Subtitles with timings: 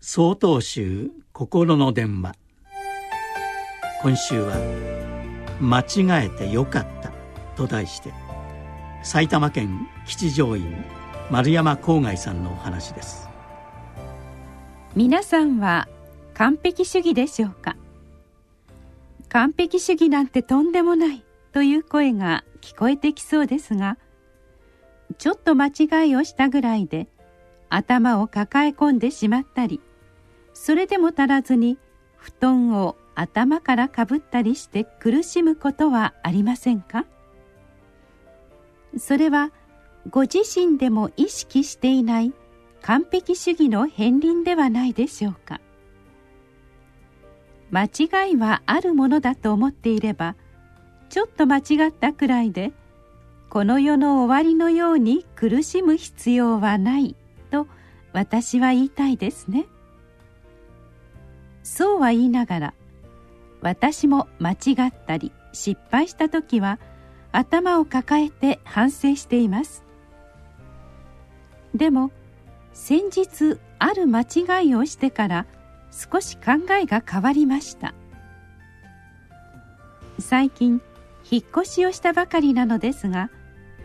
[0.00, 2.34] 総統集心の電話。
[4.00, 4.54] 今週は
[5.60, 7.10] 「間違えてよかった」
[7.56, 8.12] と題して
[9.02, 10.84] 埼玉県吉祥院
[11.32, 13.28] 丸山郊外さんのお話です。
[14.94, 15.88] 皆さんは
[16.32, 17.76] 完璧主義でしょうか？
[19.28, 23.98] 完璧主義なんてとんでもないという声が聞こえてきそうですが
[25.18, 27.08] ちょっと間違いをしたぐらいで
[27.68, 29.80] 頭を抱え込んでしまったり
[30.60, 31.78] それでも足らずに
[32.16, 37.06] 布団を頭からかぶったりして苦しむことはありませんか？
[38.98, 39.50] それは
[40.10, 42.34] ご自身でも意識していない
[42.82, 45.60] 完璧主義の片鱗ではないでしょうか？
[47.70, 50.34] 間違いはあるものだと思っていれば
[51.08, 52.72] ちょっと間違ったくらいで
[53.48, 57.14] この世の終わりのように苦しむ必要はない
[57.50, 57.68] と
[58.12, 59.66] 私は言いたいですね。
[61.68, 62.74] そうは言いながら
[63.60, 64.56] 私も間違
[64.88, 66.78] ったり失敗した時は
[67.30, 69.84] 頭を抱えて反省しています。
[71.74, 72.10] でも
[72.72, 75.46] 先日ある間違いをしてから
[75.90, 77.92] 少し考えが変わりました。
[80.18, 80.80] 最近
[81.30, 83.30] 引っ越しをしたばかりなのですが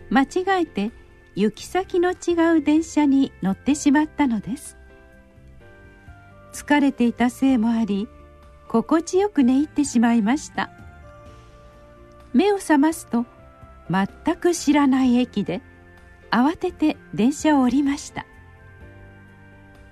[0.09, 0.91] 間違えて
[1.35, 4.77] 行き先の違う電車に乗ってしまったのです。
[6.53, 8.07] 疲れていたせいもあり
[8.67, 10.71] 心地よく寝入ってしまいました。
[12.33, 13.25] 目を覚ますと
[13.89, 15.61] 全く知らない駅で
[16.31, 18.25] 慌てて電車を降りました。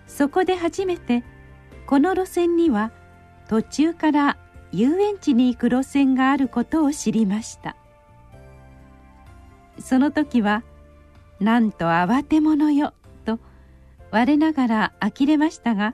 [0.08, 1.24] そこで初めて
[1.86, 2.92] この路線には
[3.48, 4.38] 途中から
[4.72, 7.76] 遊園地に行く路線があることを知りました。
[9.80, 10.64] その時は
[11.40, 12.94] なんと慌て者よ
[13.26, 13.40] と
[14.12, 15.94] 我ながら呆れましたが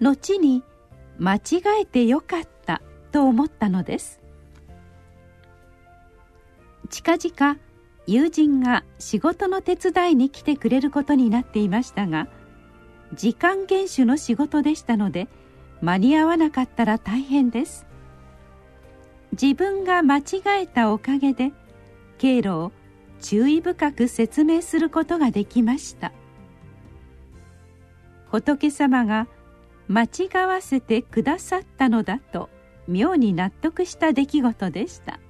[0.00, 0.62] 後に
[1.18, 1.40] 間違
[1.82, 4.20] えてよかったと思ったのです。
[6.90, 7.58] 近々
[8.06, 12.28] 友人が仕事の手伝いに来てくれることになっていましたが
[13.14, 15.26] 時間厳守の仕事でしたので
[15.80, 17.86] 間に合わなかったら大変です。
[19.32, 20.22] 自分が間違
[20.62, 21.52] えたおかげで
[22.18, 22.72] 経路を
[23.20, 26.12] 注意深く説明することができました。
[28.30, 29.26] 仏様が
[29.88, 32.48] 間違わせてくださったのだと
[32.88, 35.20] 妙に納得した出来事でした。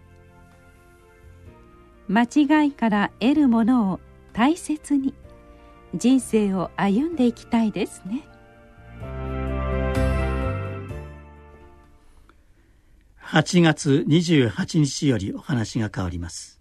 [2.09, 4.01] 間違いから得るものを
[4.33, 5.15] 大切に
[5.95, 8.27] 人生を歩んでいきたいですね。
[13.23, 16.61] 8月28日よりお話が変わります。